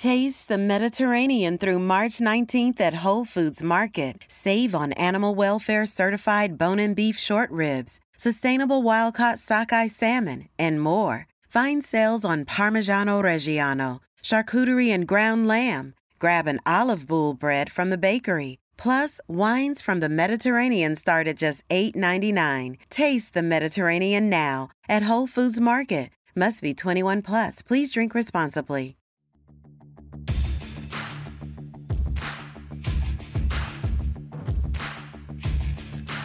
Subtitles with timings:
[0.00, 4.22] Taste the Mediterranean through March 19th at Whole Foods Market.
[4.28, 10.48] Save on animal welfare certified bone and beef short ribs, sustainable wild caught sockeye salmon,
[10.56, 11.26] and more.
[11.48, 15.94] Find sales on Parmigiano Reggiano, charcuterie and ground lamb.
[16.20, 18.58] Grab an olive boule bread from the bakery.
[18.76, 22.76] Plus, wines from the Mediterranean start at just $8.99.
[22.88, 26.10] Taste the Mediterranean now at Whole Foods Market.
[26.36, 27.62] Must be 21 plus.
[27.62, 28.97] Please drink responsibly.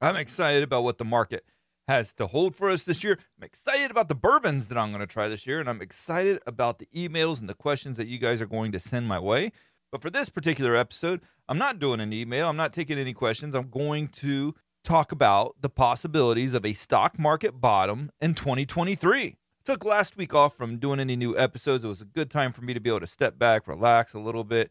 [0.00, 1.44] I'm excited about what the market
[1.86, 3.18] has to hold for us this year.
[3.36, 6.40] I'm excited about the bourbons that I'm going to try this year, and I'm excited
[6.46, 9.52] about the emails and the questions that you guys are going to send my way.
[9.92, 13.54] But for this particular episode, I'm not doing an email, I'm not taking any questions.
[13.54, 19.36] I'm going to talk about the possibilities of a stock market bottom in 2023.
[19.66, 21.84] Took last week off from doing any new episodes.
[21.84, 24.18] It was a good time for me to be able to step back, relax a
[24.18, 24.70] little bit.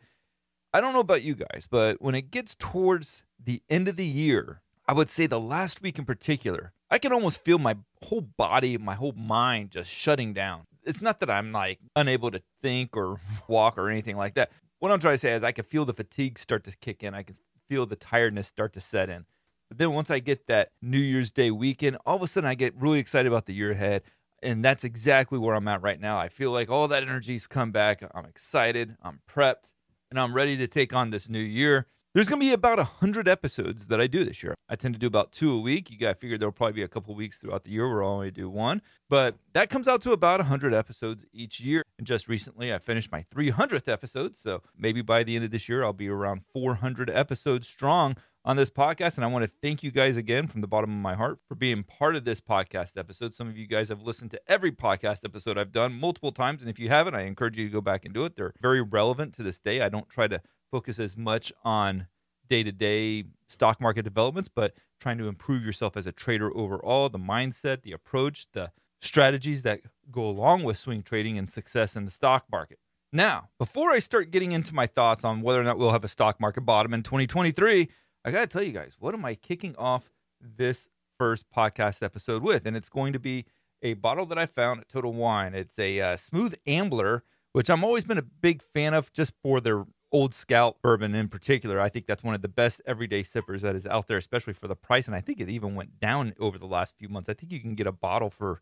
[0.73, 4.05] I don't know about you guys, but when it gets towards the end of the
[4.05, 8.21] year, I would say the last week in particular, I can almost feel my whole
[8.21, 10.63] body, my whole mind just shutting down.
[10.83, 14.49] It's not that I'm like unable to think or walk or anything like that.
[14.79, 17.13] What I'm trying to say is I can feel the fatigue start to kick in.
[17.13, 17.35] I can
[17.69, 19.27] feel the tiredness start to set in.
[19.67, 22.55] But then once I get that New Year's Day weekend, all of a sudden I
[22.55, 24.01] get really excited about the year ahead.
[24.41, 26.17] And that's exactly where I'm at right now.
[26.17, 28.01] I feel like all that energy's come back.
[28.15, 29.71] I'm excited, I'm prepped,
[30.09, 31.85] and I'm ready to take on this new year.
[32.19, 34.53] There's going to be about 100 episodes that I do this year.
[34.67, 35.89] I tend to do about two a week.
[35.89, 38.09] You got to figure there'll probably be a couple weeks throughout the year where I'll
[38.09, 38.81] only do one.
[39.07, 41.81] But that comes out to about 100 episodes each year.
[41.97, 44.35] And just recently, I finished my 300th episode.
[44.35, 48.57] So maybe by the end of this year, I'll be around 400 episodes strong on
[48.57, 49.15] this podcast.
[49.15, 51.55] And I want to thank you guys again from the bottom of my heart for
[51.55, 53.33] being part of this podcast episode.
[53.33, 56.63] Some of you guys have listened to every podcast episode I've done multiple times.
[56.63, 58.35] And if you haven't, I encourage you to go back and do it.
[58.35, 59.79] They're very relevant to this day.
[59.79, 60.41] I don't try to
[60.71, 62.07] focus as much on
[62.49, 67.09] day to day stock market developments, but trying to improve yourself as a trader overall,
[67.09, 68.71] the mindset, the approach, the
[69.01, 72.79] strategies that go along with swing trading and success in the stock market.
[73.11, 76.09] Now, before I start getting into my thoughts on whether or not we'll have a
[76.09, 77.89] stock market bottom in 2023,
[78.23, 82.43] I got to tell you guys, what am I kicking off this first podcast episode
[82.43, 82.65] with?
[82.65, 83.45] And it's going to be
[83.81, 85.55] a bottle that I found at Total Wine.
[85.55, 87.23] It's a uh, Smooth Ambler,
[87.53, 91.27] which I'm always been a big fan of just for their Old Scout bourbon in
[91.27, 91.79] particular.
[91.79, 94.67] I think that's one of the best everyday sippers that is out there, especially for
[94.67, 95.07] the price.
[95.07, 97.29] And I think it even went down over the last few months.
[97.29, 98.59] I think you can get a bottle for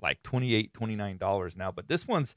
[0.00, 1.70] like $28, $29 now.
[1.70, 2.34] But this one's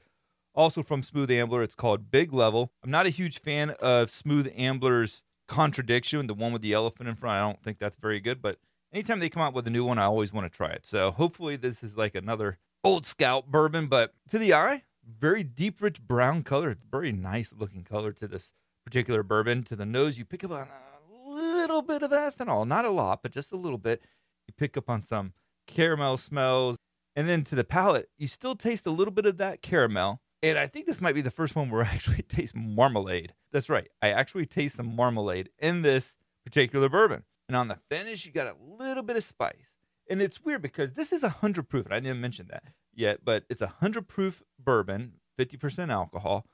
[0.54, 1.62] also from Smooth Ambler.
[1.62, 2.72] It's called Big Level.
[2.82, 7.14] I'm not a huge fan of Smooth Ambler's contradiction, the one with the elephant in
[7.14, 7.36] front.
[7.36, 8.42] I don't think that's very good.
[8.42, 8.58] But
[8.92, 10.86] anytime they come out with a new one, I always want to try it.
[10.86, 13.86] So hopefully this is like another Old Scout bourbon.
[13.86, 14.84] But to the eye,
[15.18, 16.76] very deep, rich brown color.
[16.90, 18.52] Very nice looking color to this
[18.84, 19.62] particular bourbon.
[19.64, 23.22] To the nose, you pick up on a little bit of ethanol, not a lot,
[23.22, 24.02] but just a little bit.
[24.46, 25.32] You pick up on some
[25.66, 26.76] caramel smells.
[27.16, 30.20] And then to the palate, you still taste a little bit of that caramel.
[30.42, 33.34] And I think this might be the first one where I actually taste marmalade.
[33.52, 33.88] That's right.
[34.00, 37.24] I actually taste some marmalade in this particular bourbon.
[37.48, 39.74] And on the finish, you got a little bit of spice.
[40.08, 41.86] And it's weird because this is a 100 proof.
[41.86, 42.64] And I didn't mention that
[42.94, 46.46] yet, but it's a 100 proof bourbon, 50% alcohol,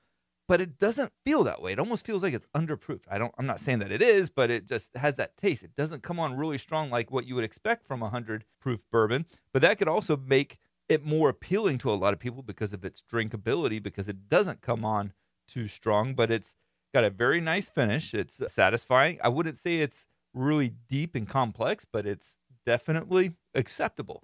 [0.48, 1.72] but it doesn't feel that way.
[1.72, 3.04] It almost feels like it's underproofed.
[3.10, 5.62] I don't I'm not saying that it is, but it just has that taste.
[5.62, 8.80] It doesn't come on really strong like what you would expect from a 100 proof
[8.92, 10.58] bourbon, but that could also make
[10.88, 14.60] it more appealing to a lot of people because of its drinkability because it doesn't
[14.60, 15.12] come on
[15.48, 16.54] too strong, but it's
[16.94, 18.14] got a very nice finish.
[18.14, 19.18] It's satisfying.
[19.22, 24.22] I wouldn't say it's really deep and complex, but it's definitely acceptable.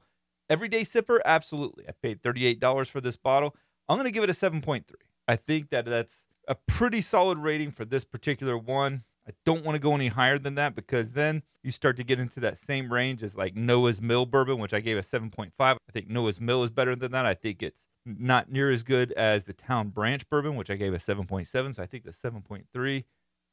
[0.52, 1.88] Everyday sipper, absolutely.
[1.88, 3.56] I paid $38 for this bottle.
[3.88, 4.84] I'm going to give it a 7.3.
[5.26, 9.04] I think that that's a pretty solid rating for this particular one.
[9.26, 12.20] I don't want to go any higher than that because then you start to get
[12.20, 15.52] into that same range as like Noah's Mill bourbon, which I gave a 7.5.
[15.58, 17.24] I think Noah's Mill is better than that.
[17.24, 20.92] I think it's not near as good as the Town Branch bourbon, which I gave
[20.92, 21.74] a 7.7.
[21.74, 23.04] So I think the 7.3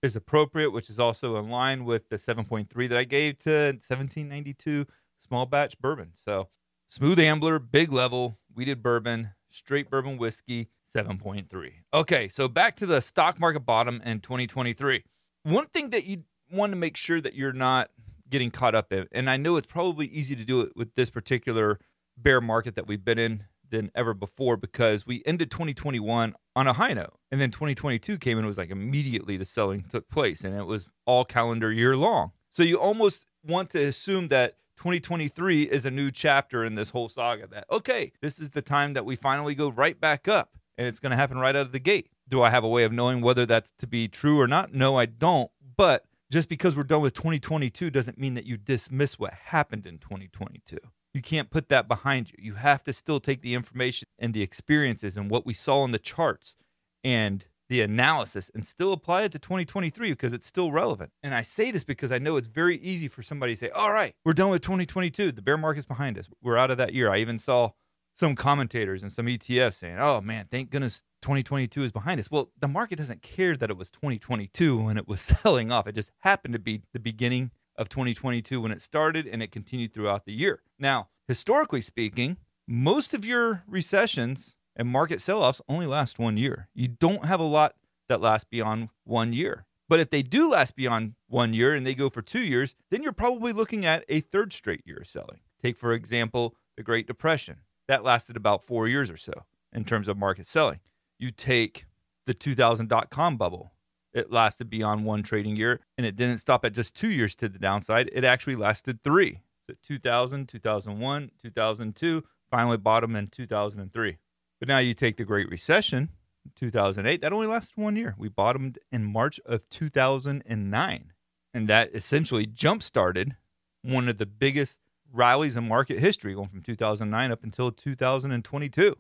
[0.04, 4.86] is appropriate, which is also in line with the 7.3 that I gave to 1792
[5.18, 6.12] small batch bourbon.
[6.14, 6.50] So
[6.92, 11.72] Smooth Ambler, big level, wheated bourbon, straight bourbon whiskey, 7.3.
[11.94, 15.04] Okay, so back to the stock market bottom in 2023.
[15.44, 17.92] One thing that you want to make sure that you're not
[18.28, 21.12] getting caught up in, and I know it's probably easy to do it with this
[21.12, 21.80] particular
[22.18, 26.74] bear market that we've been in than ever before because we ended 2021 on a
[26.74, 27.14] high note.
[27.32, 30.66] And then 2022 came and it was like immediately the selling took place and it
[30.66, 32.32] was all calendar year long.
[32.50, 37.10] So you almost want to assume that 2023 is a new chapter in this whole
[37.10, 40.88] saga that, okay, this is the time that we finally go right back up and
[40.88, 42.10] it's going to happen right out of the gate.
[42.30, 44.74] Do I have a way of knowing whether that's to be true or not?
[44.74, 45.52] No, I don't.
[45.76, 49.98] But just because we're done with 2022 doesn't mean that you dismiss what happened in
[49.98, 50.78] 2022.
[51.14, 52.38] You can't put that behind you.
[52.40, 55.92] You have to still take the information and the experiences and what we saw in
[55.92, 56.56] the charts
[57.04, 61.12] and the analysis and still apply it to 2023 because it's still relevant.
[61.24, 63.94] And I say this because I know it's very easy for somebody to say, all
[63.94, 65.32] right, we're done with 2022.
[65.32, 66.28] The bear market's behind us.
[66.42, 67.12] We're out of that year.
[67.12, 67.72] I even saw
[68.16, 72.30] some commentators and some ETFs saying, oh man, thank goodness 2022 is behind us.
[72.30, 75.88] Well, the market doesn't care that it was 2022 when it was selling off.
[75.88, 79.94] It just happened to be the beginning of 2022 when it started and it continued
[79.94, 80.62] throughout the year.
[80.78, 82.38] Now, historically speaking,
[82.68, 86.70] most of your recessions and market sell offs only last one year.
[86.74, 87.76] You don't have a lot
[88.08, 89.66] that last beyond one year.
[89.90, 93.04] But if they do last beyond one year and they go for two years, then
[93.04, 95.42] you're probably looking at a third straight year of selling.
[95.62, 97.58] Take, for example, the Great Depression.
[97.90, 99.44] That lasted about four years or so
[99.74, 100.80] in terms of market selling.
[101.18, 101.86] You take
[102.26, 103.74] the 2000 dot com bubble.
[104.14, 107.50] It lasted beyond one trading year and it didn't stop at just two years to
[107.50, 108.10] the downside.
[108.14, 109.42] It actually lasted three.
[109.68, 114.18] So 2000, 2001, 2002, finally bottom in 2003.
[114.60, 116.10] But now you take the Great Recession,
[116.56, 118.16] 2008, that only lasted one year.
[118.18, 121.14] We bottomed in March of 2009.
[121.54, 123.38] And that essentially jump started
[123.82, 124.80] one of the biggest
[125.12, 128.96] rallies in market history, going from 2009 up until 2022.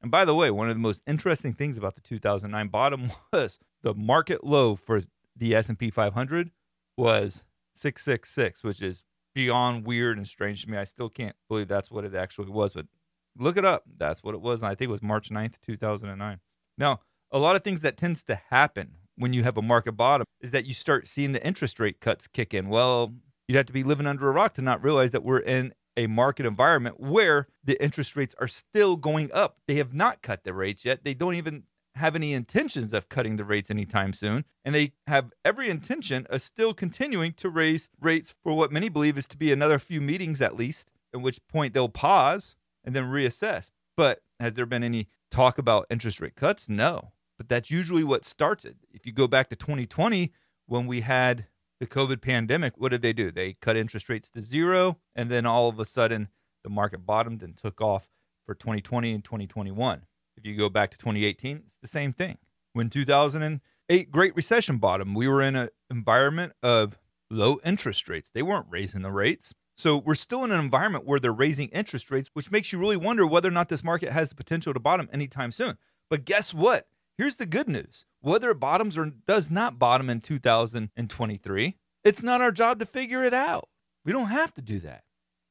[0.00, 3.58] And by the way, one of the most interesting things about the 2009 bottom was
[3.82, 5.02] the market low for
[5.34, 6.50] the S&P 500
[6.96, 7.44] was
[7.74, 9.02] 666, which is
[9.34, 10.76] beyond weird and strange to me.
[10.76, 12.86] I still can't believe that's what it actually was, but
[13.38, 13.84] Look it up.
[13.96, 14.62] That's what it was.
[14.62, 16.40] I think it was March 9th, 2009.
[16.76, 17.00] Now,
[17.30, 20.50] a lot of things that tends to happen when you have a market bottom is
[20.50, 22.68] that you start seeing the interest rate cuts kick in.
[22.68, 23.14] Well,
[23.46, 26.06] you'd have to be living under a rock to not realize that we're in a
[26.06, 29.58] market environment where the interest rates are still going up.
[29.66, 31.04] They have not cut the rates yet.
[31.04, 31.64] They don't even
[31.96, 34.44] have any intentions of cutting the rates anytime soon.
[34.64, 39.18] And they have every intention of still continuing to raise rates for what many believe
[39.18, 43.04] is to be another few meetings at least, at which point they'll pause and then
[43.04, 43.70] reassess.
[43.96, 46.68] But has there been any talk about interest rate cuts?
[46.68, 47.12] No.
[47.36, 48.76] But that's usually what starts it.
[48.92, 50.32] If you go back to 2020,
[50.66, 51.46] when we had
[51.80, 53.30] the COVID pandemic, what did they do?
[53.30, 56.28] They cut interest rates to zero, and then all of a sudden
[56.64, 58.08] the market bottomed and took off
[58.44, 60.02] for 2020 and 2021.
[60.36, 62.38] If you go back to 2018, it's the same thing.
[62.72, 66.98] When 2008 Great Recession bottom, we were in an environment of
[67.30, 68.30] low interest rates.
[68.30, 69.54] They weren't raising the rates.
[69.78, 72.96] So we're still in an environment where they're raising interest rates, which makes you really
[72.96, 75.78] wonder whether or not this market has the potential to bottom anytime soon.
[76.10, 76.88] But guess what?
[77.16, 78.04] Here's the good news.
[78.20, 83.22] Whether it bottoms or does not bottom in 2023, it's not our job to figure
[83.22, 83.68] it out.
[84.04, 85.04] We don't have to do that.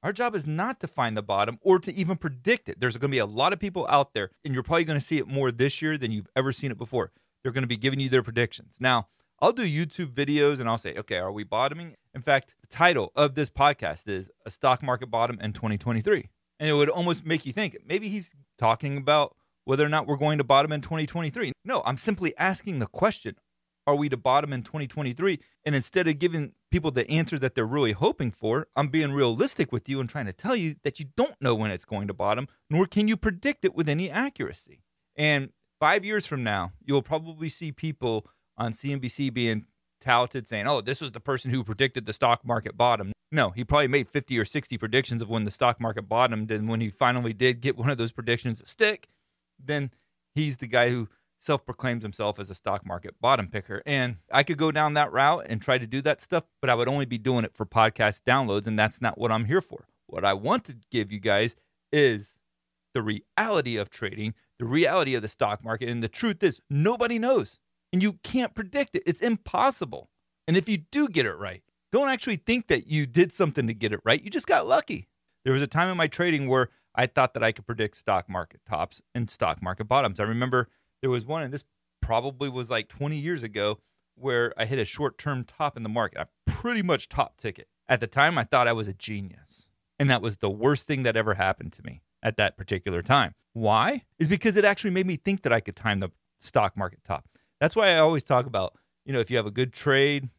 [0.04, 2.82] Our job is not to find the bottom or to even predict it.
[2.82, 5.06] There's going to be a lot of people out there, and you're probably going to
[5.06, 7.12] see it more this year than you've ever seen it before.
[7.44, 8.76] They're going to be giving you their predictions.
[8.82, 9.08] Now,
[9.40, 11.96] I'll do YouTube videos and I'll say, okay, are we bottoming?
[12.18, 16.28] In fact, the title of this podcast is A Stock Market Bottom in 2023.
[16.59, 20.18] And it would almost make you think maybe he's talking about whether or not we're
[20.18, 21.52] going to bottom in 2023.
[21.64, 23.36] No, I'm simply asking the question
[23.86, 25.40] Are we to bottom in 2023?
[25.64, 29.71] And instead of giving people the answer that they're really hoping for, I'm being realistic
[29.71, 32.16] with you and trying to tell you that you don't know when it's going to
[32.16, 34.81] bottom, nor can you predict it with any accuracy.
[35.16, 38.26] And five years from now, you'll probably see people
[38.57, 39.68] on CNBC being
[39.99, 43.11] touted saying, oh, this was the person who predicted the stock market bottom.
[43.31, 46.49] No, he probably made 50 or 60 predictions of when the stock market bottomed.
[46.51, 49.07] And when he finally did get one of those predictions to stick,
[49.59, 49.92] then
[50.33, 53.83] he's the guy who self proclaims himself as a stock market bottom picker.
[53.85, 56.75] And I could go down that route and try to do that stuff, but I
[56.75, 58.68] would only be doing it for podcast downloads.
[58.68, 59.87] And that's not what I'm here for.
[60.07, 61.56] What I want to give you guys
[61.92, 62.37] is
[62.94, 65.89] the reality of trading, the reality of the stock market.
[65.89, 67.59] And the truth is, nobody knows
[67.92, 69.04] and you can't predict it.
[69.06, 70.10] It's impossible.
[70.48, 73.74] And if you do get it right, don't actually think that you did something to
[73.74, 74.22] get it right.
[74.22, 75.08] You just got lucky.
[75.44, 78.30] There was a time in my trading where I thought that I could predict stock
[78.30, 80.20] market tops and stock market bottoms.
[80.20, 80.68] I remember
[81.02, 81.64] there was one, and this
[82.02, 83.80] probably was like 20 years ago,
[84.16, 86.20] where I hit a short term top in the market.
[86.20, 87.68] I pretty much top ticket.
[87.88, 89.70] At the time, I thought I was a genius.
[90.00, 92.02] And that was the worst thing that ever happened to me.
[92.24, 93.34] at that particular time.
[93.54, 94.04] Why?
[94.20, 97.28] Is because it actually made me think that I could time the stock market top.
[97.59, 98.73] That's why I always talk about,
[99.06, 100.30] you know, if you have a good trade,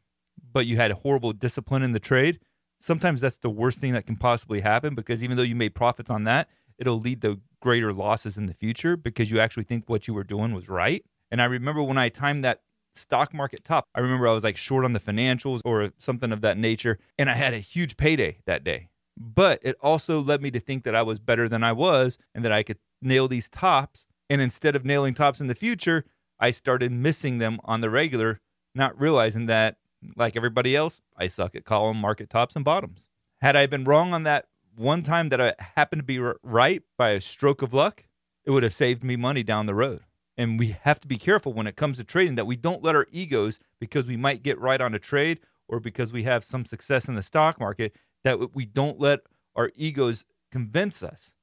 [0.52, 2.38] but you had horrible discipline in the trade,
[2.78, 6.10] sometimes that's the worst thing that can possibly happen because even though you made profits
[6.10, 6.48] on that,
[6.78, 10.24] it'll lead to greater losses in the future because you actually think what you were
[10.24, 11.04] doing was right.
[11.30, 12.62] And I remember when I timed that
[12.94, 16.40] stock market top, I remember I was like short on the financials or something of
[16.42, 18.88] that nature, and I had a huge payday that day.
[19.16, 22.44] But it also led me to think that I was better than I was and
[22.44, 24.06] that I could nail these tops.
[24.30, 26.04] And instead of nailing tops in the future,
[26.40, 28.40] I started missing them on the regular,
[28.74, 29.76] not realizing that,
[30.16, 33.08] like everybody else, I suck at calling market tops and bottoms.
[33.40, 37.10] Had I been wrong on that one time that I happened to be right by
[37.10, 38.04] a stroke of luck,
[38.44, 40.02] it would have saved me money down the road.
[40.36, 42.94] And we have to be careful when it comes to trading that we don't let
[42.94, 46.64] our egos, because we might get right on a trade or because we have some
[46.64, 49.20] success in the stock market, that we don't let
[49.56, 51.34] our egos convince us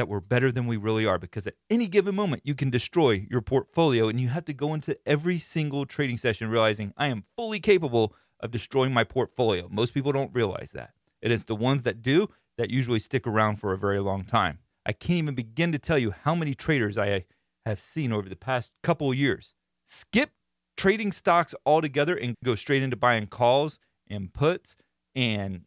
[0.00, 3.26] that we're better than we really are because at any given moment you can destroy
[3.30, 7.24] your portfolio and you have to go into every single trading session realizing I am
[7.36, 9.68] fully capable of destroying my portfolio.
[9.70, 10.94] Most people don't realize that.
[11.22, 14.24] And It is the ones that do that usually stick around for a very long
[14.24, 14.60] time.
[14.86, 17.26] I can't even begin to tell you how many traders I
[17.66, 19.52] have seen over the past couple years
[19.84, 20.30] skip
[20.78, 23.78] trading stocks altogether and go straight into buying calls
[24.08, 24.78] and puts
[25.14, 25.64] and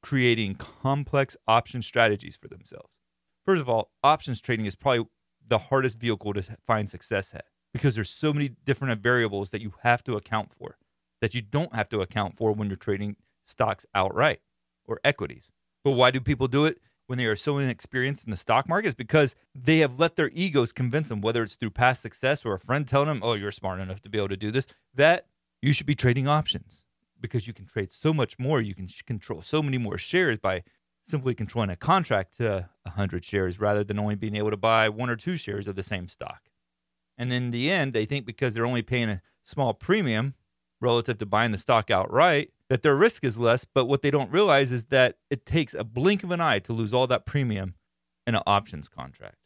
[0.00, 3.00] creating complex option strategies for themselves.
[3.44, 5.06] First of all, options trading is probably
[5.46, 9.74] the hardest vehicle to find success at because there's so many different variables that you
[9.82, 10.78] have to account for
[11.20, 14.40] that you don't have to account for when you're trading stocks outright
[14.86, 15.50] or equities.
[15.82, 18.88] But why do people do it when they are so inexperienced in the stock market?
[18.88, 22.54] Is because they have let their egos convince them, whether it's through past success or
[22.54, 25.26] a friend telling them, oh, you're smart enough to be able to do this, that
[25.60, 26.84] you should be trading options
[27.20, 28.60] because you can trade so much more.
[28.60, 30.62] You can control so many more shares by
[31.04, 35.10] simply controlling a contract to 100 shares rather than only being able to buy one
[35.10, 36.48] or two shares of the same stock.
[37.16, 40.34] And in the end, they think because they're only paying a small premium
[40.80, 43.64] relative to buying the stock outright, that their risk is less.
[43.64, 46.72] But what they don't realize is that it takes a blink of an eye to
[46.72, 47.74] lose all that premium
[48.26, 49.36] in an options contract.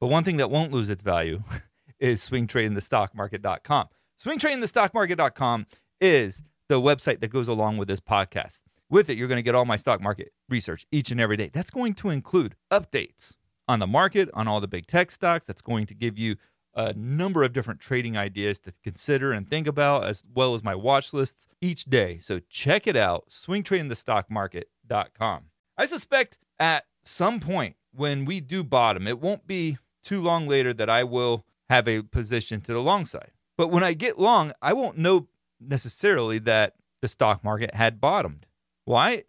[0.00, 1.44] But one thing that won't lose its value
[2.00, 3.88] is swingtradingthestockmarket.com.
[4.20, 5.66] Swingtradingthestockmarket.com
[6.00, 8.62] is the website that goes along with this podcast.
[8.92, 11.48] With it, you're going to get all my stock market research each and every day.
[11.50, 15.46] That's going to include updates on the market, on all the big tech stocks.
[15.46, 16.36] That's going to give you
[16.74, 20.74] a number of different trading ideas to consider and think about, as well as my
[20.74, 22.18] watch lists each day.
[22.18, 25.44] So check it out, swingtradingthestockmarket.com.
[25.78, 30.74] I suspect at some point when we do bottom, it won't be too long later
[30.74, 33.30] that I will have a position to the long side.
[33.56, 38.44] But when I get long, I won't know necessarily that the stock market had bottomed.
[38.84, 39.24] Why?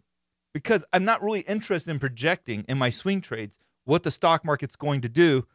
[0.52, 4.76] Because I'm not really interested in projecting in my swing trades what the stock market's
[4.76, 5.46] going to do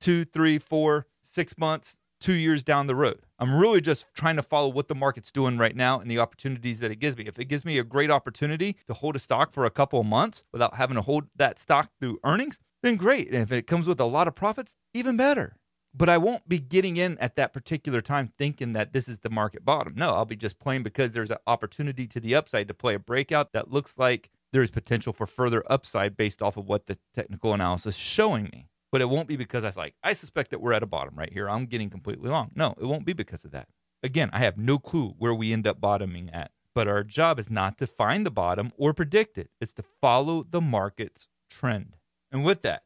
[0.00, 3.20] two, three, four, six months, two years down the road.
[3.38, 6.80] I'm really just trying to follow what the market's doing right now and the opportunities
[6.80, 7.24] that it gives me.
[7.26, 10.06] If it gives me a great opportunity to hold a stock for a couple of
[10.06, 13.28] months without having to hold that stock through earnings, then great.
[13.28, 15.56] And if it comes with a lot of profits, even better
[15.94, 19.30] but I won't be getting in at that particular time thinking that this is the
[19.30, 19.94] market bottom.
[19.96, 22.98] No, I'll be just playing because there's an opportunity to the upside to play a
[22.98, 27.54] breakout that looks like there's potential for further upside based off of what the technical
[27.54, 28.68] analysis is showing me.
[28.90, 31.32] But it won't be because I like, I suspect that we're at a bottom right
[31.32, 31.48] here.
[31.48, 32.50] I'm getting completely long.
[32.54, 33.68] No, it won't be because of that.
[34.02, 36.52] Again, I have no clue where we end up bottoming at.
[36.74, 39.50] But our job is not to find the bottom or predict it.
[39.60, 41.96] It's to follow the market's trend.
[42.30, 42.82] And with that,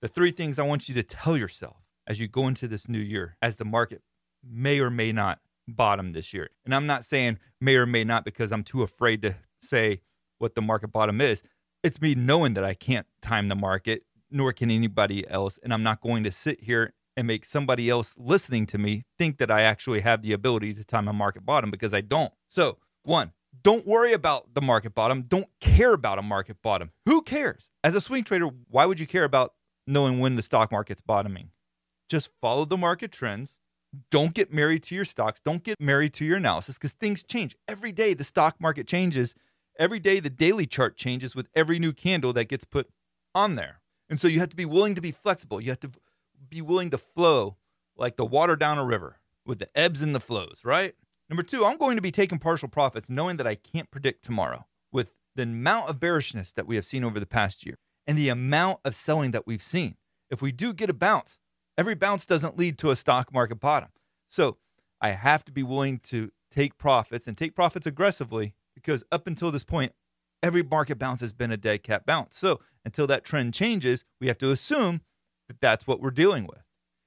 [0.00, 2.98] the three things I want you to tell yourself as you go into this new
[2.98, 4.02] year, as the market
[4.42, 6.50] may or may not bottom this year.
[6.64, 10.02] And I'm not saying may or may not because I'm too afraid to say
[10.38, 11.42] what the market bottom is.
[11.82, 15.58] It's me knowing that I can't time the market, nor can anybody else.
[15.62, 19.38] And I'm not going to sit here and make somebody else listening to me think
[19.38, 22.32] that I actually have the ability to time a market bottom because I don't.
[22.48, 23.32] So, one,
[23.62, 25.22] don't worry about the market bottom.
[25.22, 26.90] Don't care about a market bottom.
[27.06, 27.70] Who cares?
[27.84, 29.54] As a swing trader, why would you care about
[29.86, 31.50] knowing when the stock market's bottoming?
[32.08, 33.58] Just follow the market trends.
[34.10, 35.40] Don't get married to your stocks.
[35.40, 37.56] Don't get married to your analysis because things change.
[37.68, 39.34] Every day the stock market changes.
[39.78, 42.88] Every day the daily chart changes with every new candle that gets put
[43.34, 43.80] on there.
[44.08, 45.60] And so you have to be willing to be flexible.
[45.60, 45.90] You have to
[46.48, 47.56] be willing to flow
[47.96, 50.94] like the water down a river with the ebbs and the flows, right?
[51.28, 54.66] Number two, I'm going to be taking partial profits knowing that I can't predict tomorrow.
[54.92, 58.28] With the amount of bearishness that we have seen over the past year and the
[58.28, 59.96] amount of selling that we've seen,
[60.30, 61.38] if we do get a bounce,
[61.76, 63.90] Every bounce doesn't lead to a stock market bottom.
[64.28, 64.58] So
[65.00, 69.50] I have to be willing to take profits and take profits aggressively because up until
[69.50, 69.92] this point,
[70.42, 72.36] every market bounce has been a dead cat bounce.
[72.36, 75.00] So until that trend changes, we have to assume
[75.48, 76.62] that that's what we're dealing with.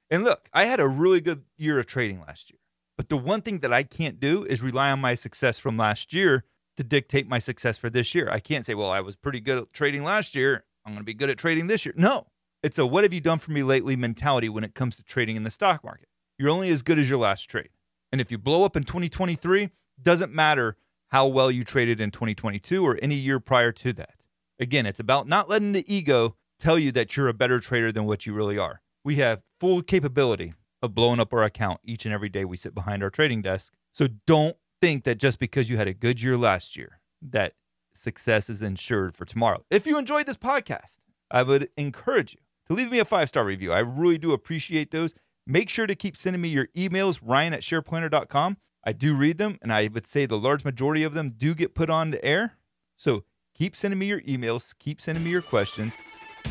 [0.09, 2.59] And look, I had a really good year of trading last year.
[2.97, 6.13] But the one thing that I can't do is rely on my success from last
[6.13, 6.43] year
[6.77, 8.29] to dictate my success for this year.
[8.31, 10.65] I can't say, well, I was pretty good at trading last year.
[10.85, 11.93] I'm going to be good at trading this year.
[11.97, 12.27] No,
[12.63, 15.35] it's a what have you done for me lately mentality when it comes to trading
[15.35, 16.09] in the stock market.
[16.37, 17.69] You're only as good as your last trade.
[18.11, 19.69] And if you blow up in 2023,
[20.01, 20.77] doesn't matter
[21.09, 24.25] how well you traded in 2022 or any year prior to that.
[24.59, 28.05] Again, it's about not letting the ego tell you that you're a better trader than
[28.05, 28.81] what you really are.
[29.03, 32.75] We have full capability of blowing up our account each and every day we sit
[32.75, 33.73] behind our trading desk.
[33.93, 37.53] So don't think that just because you had a good year last year that
[37.93, 39.63] success is ensured for tomorrow.
[39.71, 40.99] If you enjoyed this podcast,
[41.31, 43.71] I would encourage you to leave me a five star review.
[43.71, 45.13] I really do appreciate those.
[45.45, 48.57] Make sure to keep sending me your emails, ryan at shareplanner.com.
[48.83, 51.75] I do read them, and I would say the large majority of them do get
[51.75, 52.53] put on the air.
[52.95, 53.23] So
[53.57, 55.95] keep sending me your emails, keep sending me your questions.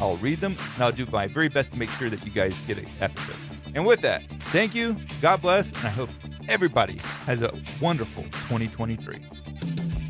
[0.01, 2.61] I'll read them, and I'll do my very best to make sure that you guys
[2.63, 3.37] get an episode.
[3.75, 6.11] And with that, thank you, God bless, and I hope
[6.49, 9.23] everybody has a wonderful 2023.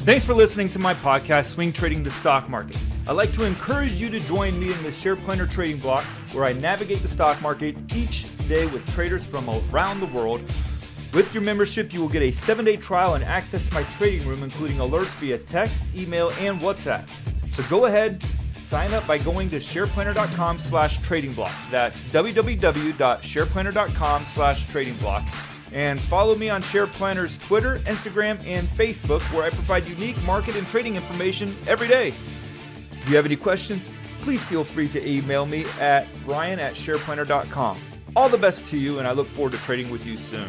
[0.01, 2.77] Thanks for listening to my podcast, Swing Trading the Stock Market.
[3.09, 6.45] I'd like to encourage you to join me in the Share Planner Trading Block, where
[6.45, 10.41] I navigate the stock market each day with traders from around the world.
[11.15, 14.27] With your membership, you will get a seven day trial and access to my trading
[14.27, 17.09] room, including alerts via text, email, and WhatsApp.
[17.53, 18.25] So go ahead,
[18.59, 21.55] sign up by going to shareplanner.com slash trading block.
[21.71, 25.23] That's www.shareplanner.com slash trading block.
[25.73, 30.67] And follow me on SharePlanner's Twitter, Instagram, and Facebook, where I provide unique market and
[30.69, 32.15] trading information every day.
[33.07, 33.89] If you have any questions,
[34.23, 37.79] please feel free to email me at ryan at shareplanner.com.
[38.17, 40.49] All the best to you, and I look forward to trading with you soon.